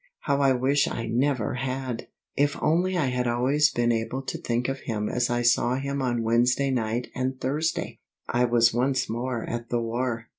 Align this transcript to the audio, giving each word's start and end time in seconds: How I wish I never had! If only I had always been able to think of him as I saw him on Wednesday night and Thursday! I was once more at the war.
How 0.21 0.41
I 0.41 0.53
wish 0.53 0.87
I 0.87 1.05
never 1.05 1.53
had! 1.53 2.07
If 2.35 2.57
only 2.63 2.97
I 2.97 3.09
had 3.09 3.27
always 3.27 3.69
been 3.69 3.91
able 3.91 4.23
to 4.23 4.39
think 4.39 4.67
of 4.67 4.79
him 4.79 5.07
as 5.07 5.29
I 5.29 5.43
saw 5.43 5.75
him 5.75 6.01
on 6.01 6.23
Wednesday 6.23 6.71
night 6.71 7.11
and 7.13 7.39
Thursday! 7.39 7.99
I 8.27 8.45
was 8.45 8.73
once 8.73 9.07
more 9.07 9.43
at 9.43 9.69
the 9.69 9.79
war. 9.79 10.25